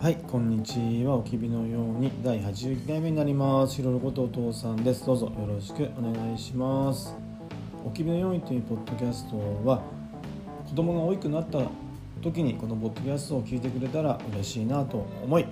[0.00, 1.16] はい、こんにちは。
[1.16, 3.76] おきびのように第81回目になります。
[3.76, 5.04] ひろることお父さんです。
[5.04, 7.14] どうぞよろしくお願いします。
[7.84, 9.36] おきびのようにというポッドキャスト
[9.68, 9.82] は
[10.66, 11.60] 子供が大きくなった
[12.22, 15.44] 時にこのポッドキャストを聞いてくれたら嬉しいなと思い、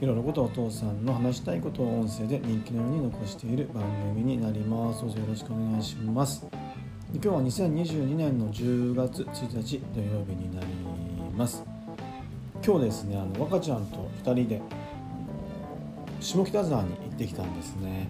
[0.00, 3.84] ひろることお父さんの話したいことを音声で人気のように残している番
[4.16, 5.02] 組になります。
[5.02, 6.44] どうぞよろしくお願いします。
[7.12, 10.66] 今日は2022年の10月1日土曜日になり
[11.36, 11.71] ます。
[12.64, 14.62] 今日ですねあの若ちゃんと2人で
[16.20, 18.08] 下北沢に行ってきたんですね。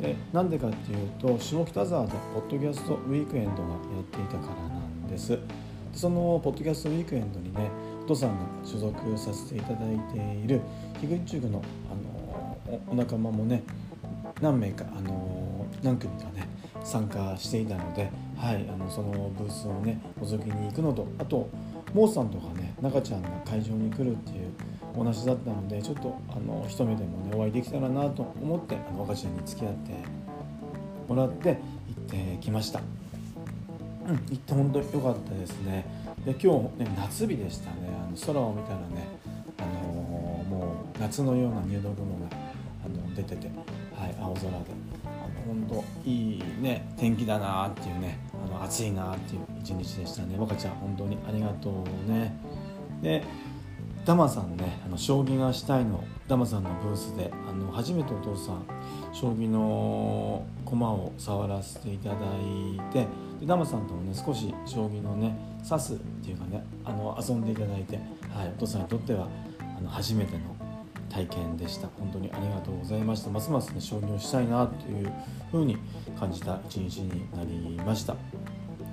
[0.00, 5.38] でなんでかっていうと下北沢でポッドキャストウィークエンドがやっていたからなんです。
[5.92, 7.70] そのポッドキャストウィークエンドにね
[8.02, 10.60] お父さんが所属させていただいている
[11.00, 13.62] 樋口塾のあのお仲間もね
[14.42, 16.48] 何名かあの何組かね
[16.82, 21.48] 参加していたので、はい、あのそのブースをね覗きに行くのとあと
[21.94, 24.52] モーさんとかね中ちゃんが会場に来るっていう
[24.94, 29.92] お話だったのでちょっとあの一目でもねお会いできたらなと思ってあの若ちゃんに付き合って
[31.08, 32.80] もらって行ってきました。
[34.08, 35.84] うん行って本当に良かったですね。
[36.24, 37.76] で今日ね夏日でしたね。
[38.06, 39.08] あの空を見たらね
[39.58, 39.92] あの
[40.44, 42.36] もう夏のような入道雲が
[42.84, 43.48] あの出てて、
[43.94, 44.95] はい、青空で。
[45.46, 50.36] 本当いいね天気だなっていうねあの暑いなっていう一日でしたね。
[50.38, 52.36] 若ちゃん本当にありがとうね。
[53.02, 53.22] で
[54.04, 58.64] ダマさんねあの将棋がしたいのダマさんのブースであの初めてお父さん
[59.12, 63.06] 将棋の駒を触らせていただいて
[63.40, 67.96] でダマさんともね少し将棋のね指すっていうかねあの遊んでいただいて、
[68.30, 69.28] はい、お父さんにとっては
[69.76, 70.56] あの初めての
[71.08, 71.88] 体験でした。
[71.98, 73.30] 本当にありがとうございました。
[73.30, 75.12] ますますね将棋をしたいなという
[75.50, 75.76] ふうに
[76.18, 78.16] 感じた一日になりました。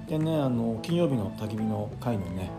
[0.08, 2.50] でねあの金曜日の焚き火の会のね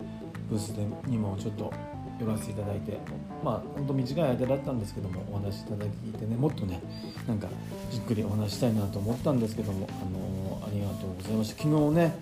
[0.49, 1.73] ブースでにもちょっと
[2.21, 2.99] 寄らせていただいて
[3.45, 6.81] まあ本当短い間だったんですけどもお話しいただいてねもっとね
[7.27, 7.49] なんか
[7.91, 11.63] じっくりお話したいなと思ったんですけどもあのありがとうございました。
[11.63, 12.15] 昨日ね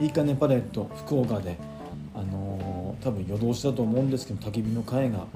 [0.00, 1.56] いいかねパレット福岡で
[2.14, 5.26] あの多分夜通しだと思うんですけど焚き火の会が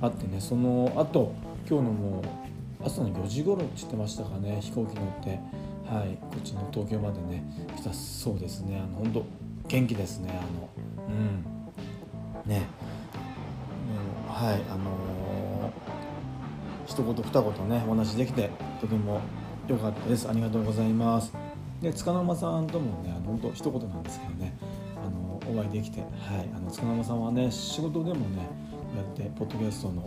[0.00, 1.34] あってねその後
[1.68, 5.40] 今日のもう朝の4時頃って言ってましたかね飛行機乗って。
[5.88, 7.42] はいこっちの東京までね
[7.74, 8.78] 来たそうですね。
[8.78, 9.24] あの本当
[9.68, 10.68] 元気ですねあの
[11.08, 12.50] うん。
[12.50, 12.66] ね。
[14.26, 18.50] うんはいあのー、一言二言ねお話できて
[18.82, 19.22] とても
[19.66, 20.28] 良かったです。
[20.28, 21.32] ありがとうございます。
[21.80, 24.58] で塚の間さんともねあの本当一言なんですけどね
[25.02, 26.00] あのお会いできて。
[26.00, 26.10] はい
[26.54, 28.46] あの塚の間さんはね仕事でもね
[28.96, 30.02] やってポッドキャストの、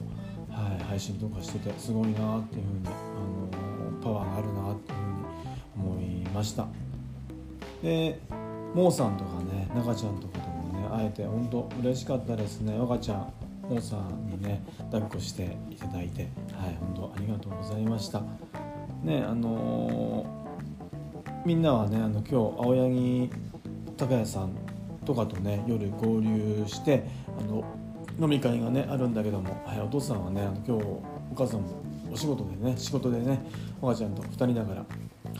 [0.49, 4.97] はい、配信とかしててすごいなっていうふうに、あのパワーがあるなっていう
[5.75, 6.67] ふうに思いました。
[7.83, 8.19] で
[8.73, 12.77] モーさんとかね中ちゃんとかともね会えて本当嬉しかったですね。
[12.77, 13.33] 若ちゃん
[13.69, 18.21] モーさんにね抱っこしていただいてはい本当ありがとうございました。
[19.03, 23.29] ねあのー、みんなはねあの今日青柳
[23.97, 24.51] 高谷さん
[25.05, 27.07] とかとね夜合流して
[27.39, 27.63] あの
[28.19, 31.01] 飲み会がねあるんだけども、はい、お父さんはね今日お
[31.35, 31.67] 母さんも
[32.11, 33.39] お仕事でね仕事でね
[33.79, 34.85] 若ちゃんと2人だから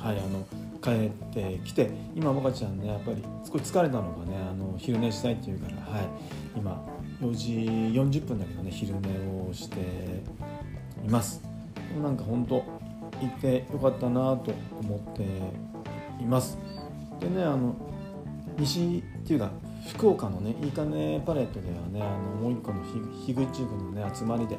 [0.02, 0.46] はいあの
[0.82, 6.08] 帰ってきて今若ちゃんねやっぱり少し疲れたのかねあの昼寝したいっていうからはい
[6.56, 6.84] 今
[7.22, 7.52] 4時
[8.00, 9.10] 40分だけどね昼寝
[9.50, 9.80] をして
[11.06, 11.42] います。
[12.02, 12.64] なんか本当
[13.20, 15.24] 行ってよかったなと思って
[16.22, 16.58] います。
[17.20, 17.76] でねあの
[18.58, 19.52] 西っていうか
[19.90, 22.82] 福岡のねいいかねパレットではねあのもう一個の
[23.26, 24.58] 樋口塾のね集まりで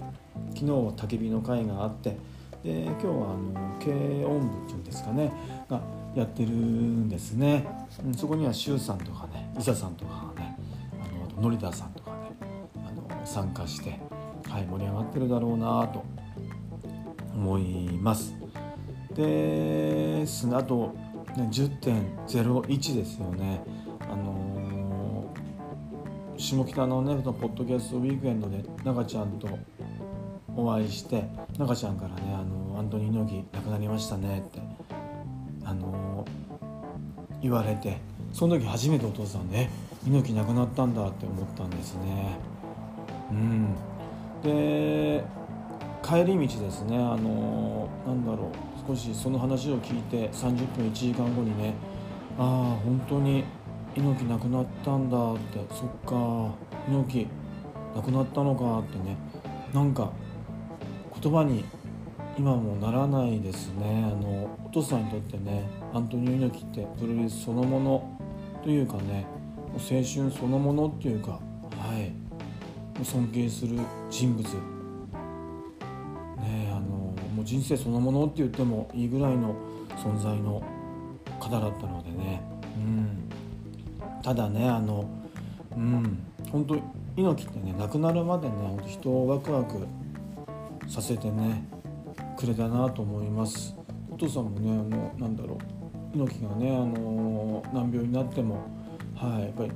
[0.54, 2.16] 昨日は焚き火の会があって
[2.62, 3.92] で今日はあの軽
[4.28, 5.32] 音部っていうんですかね
[5.68, 5.80] が
[6.14, 7.66] やってるんですね、
[8.04, 10.56] うん、そこには周さんとかね伊佐さんとかね
[10.92, 12.16] あのあとノリダさんとかね
[12.76, 13.98] あの参加して、
[14.48, 16.04] はい、盛り上がってるだろうなと
[17.34, 18.34] 思います。
[19.14, 20.94] ですあと、
[21.36, 23.62] ね、10.01ですよね。
[26.52, 29.48] 下北のねポッドキャストウィークエンドで中ちゃんと
[30.54, 31.24] お会いして
[31.58, 34.60] 中ちゃんからね「あのアントニー猪木亡くなりましたね」って
[35.64, 36.26] あの
[37.40, 37.96] 言われて
[38.34, 39.70] その時初めてお父さんね
[40.06, 42.36] 猪木亡くなったんだって思ったんですね。
[43.30, 43.74] うん。
[44.42, 45.24] で
[46.02, 51.74] 帰り道ですねあのなんだろう少しその話を聞いて30分1時間後にね
[52.38, 52.44] ああ
[52.84, 53.44] 本当に
[53.94, 55.58] 猪木亡くなったんだって。
[55.74, 56.54] そっか
[56.88, 57.28] 猪木
[57.94, 59.16] 亡くなったのかってね。
[59.74, 60.10] なんか
[61.20, 61.64] 言葉に
[62.38, 64.02] 今もならないですね。
[64.04, 68.18] あのお父さんにとってねアントニオ猪木ってプロレスそのもの
[68.62, 69.26] というかね
[69.74, 71.38] 青春そのものっていうかは
[71.98, 72.12] い。
[73.04, 73.78] 尊敬する
[74.10, 74.44] 人物。
[74.44, 74.50] ね
[76.70, 76.80] あの
[77.34, 79.54] もう人生そのものって言ってもいいぐらいの
[79.96, 80.62] 存在の
[81.40, 82.42] 方だったのでね、
[84.22, 85.04] ただねあの
[85.76, 86.18] うん
[86.50, 86.76] 本当
[87.16, 88.54] 猪木ってね亡くなるまでね
[88.86, 89.86] 人をワクワク
[90.88, 91.64] させてね
[92.36, 93.76] くれたなと思います。
[94.10, 95.58] お父さんもねあのなんだろ
[96.14, 98.66] う猪木がねあの難病になっても
[99.16, 99.70] はいやっぱり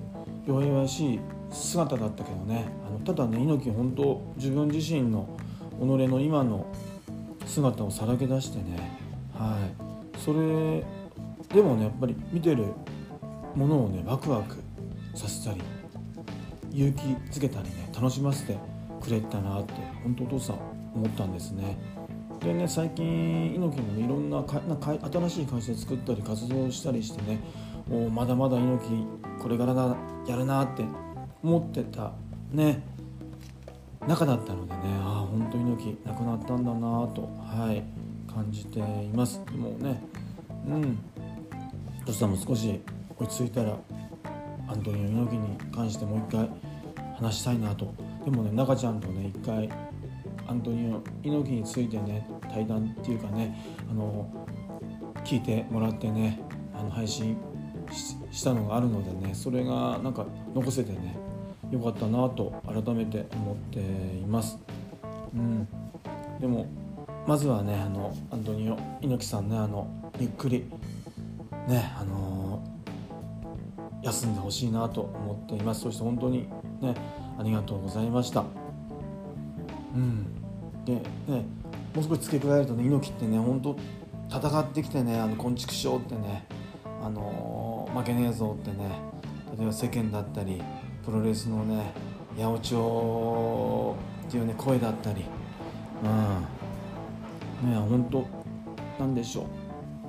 [0.47, 1.21] 弱々しい
[1.51, 5.27] 姿だったけどねあのただね猪木本当自分自身の
[5.79, 6.67] 己の今の
[7.47, 8.91] 姿をさらけ出してね
[9.35, 9.59] は
[10.17, 10.85] いそれ
[11.49, 12.67] でもねやっぱり見てる
[13.57, 14.57] ものをねワクワク
[15.15, 15.63] させたり
[16.73, 18.59] 勇気づけたりね楽しませて
[19.01, 19.73] くれたなって
[20.03, 20.57] 本当お父さん
[20.95, 21.77] 思ったんですね。
[22.41, 27.41] でね最近猪木も、ね、いろんなかなか新しい会社作ったり活動したりしてね
[27.89, 29.07] もうまだまだ猪木
[29.43, 30.85] これからだやるなって
[31.43, 32.13] 思ってた
[32.53, 32.83] ね
[34.07, 37.83] 中だったのでねああ本当猪木亡くなったんだなとはい
[38.33, 40.01] 感じていますもうね
[40.67, 40.99] うん
[42.05, 42.81] トシさんも少し
[43.19, 43.77] 落ち着いたら
[44.69, 46.51] アントニオ猪木に関してもう一回
[47.17, 47.95] 話したいなと。
[48.25, 49.71] でもね中ちゃんとね一回
[50.47, 53.57] アントニオ猪木についてね対談っていうかね
[53.91, 54.29] あの
[55.25, 56.41] 聞いてもらってね
[56.75, 57.37] あの配信
[58.31, 61.17] したのがあるのでねそれがなんか残せてね
[61.71, 64.59] よかったなと改めて思っています。
[65.35, 65.69] うん、
[66.41, 66.67] でも
[67.27, 70.65] まずはねあのアントニオ猪木さんねあのゆっくり。
[71.69, 72.46] ねあの、
[74.07, 75.81] 休んでほしいなと思っています。
[75.81, 76.49] そして本当に
[76.81, 76.95] ね
[77.39, 78.45] ありがとうございました。
[79.95, 80.27] うん。
[80.85, 81.45] でね
[81.95, 83.77] もう少し付け加えるとね猪木ってね本当
[84.31, 86.47] 戦ってきてねあの昆虫症ってね
[87.03, 88.91] あのー、負けねえぞってね
[89.59, 90.63] 例えば世間だったり
[91.05, 91.93] プロレスのね
[92.37, 93.97] 八百長
[94.29, 95.25] っていうね声だったり。
[96.05, 97.71] うん。
[97.71, 98.25] ね本当
[99.03, 99.47] なんでしょう。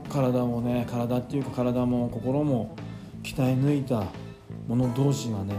[0.10, 2.76] 体もね体っていうか体も心も
[3.28, 4.06] 鍛え抜いた
[4.70, 5.54] 者同士がね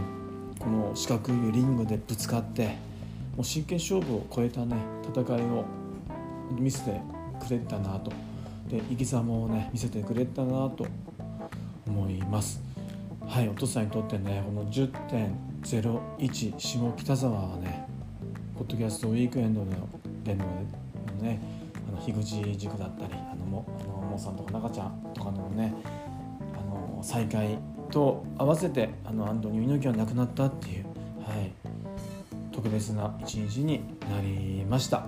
[0.57, 2.65] この四角いリングでぶつかって
[3.35, 4.75] もう真剣勝負を超えたね
[5.07, 5.65] 戦いを
[6.57, 6.99] 見せて
[7.39, 8.11] くれたなと。
[8.67, 10.87] で生き様をね見せてくれたなと
[11.87, 12.59] 思います。
[13.27, 17.87] はいお父さんにとってねこの10.01下北沢はね
[18.57, 19.87] ポッドキャストウィークエンドでの
[20.23, 20.45] での
[21.21, 21.39] ね
[21.87, 23.63] あの樋口塾だったりあのも
[24.09, 25.71] あのさんとか中ちゃんとかのね
[27.01, 27.57] 再会
[27.91, 31.51] と合わせてあのアントニオ猪木は亡くなったっていう、はい、
[32.51, 35.03] 特別な一日になりました。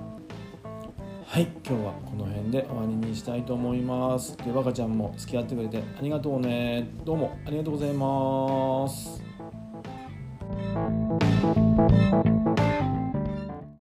[1.32, 4.36] はい今日はこの辺で終わりにしたいと思います。
[4.38, 6.90] で若ちゃんも付き合ってくれてありがとうね。
[7.06, 9.24] どうもありがとうございます。